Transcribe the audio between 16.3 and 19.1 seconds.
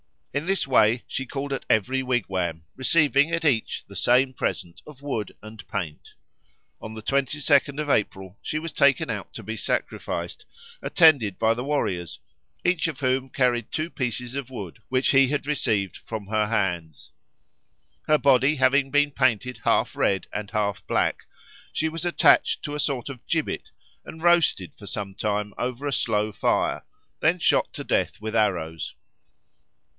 hands. Her body having